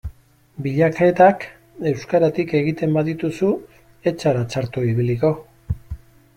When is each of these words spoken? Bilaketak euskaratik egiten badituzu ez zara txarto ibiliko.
Bilaketak 0.67 1.45
euskaratik 1.91 2.55
egiten 2.61 2.97
badituzu 2.97 3.53
ez 4.13 4.17
zara 4.25 4.45
txarto 4.55 4.89
ibiliko. 4.95 5.35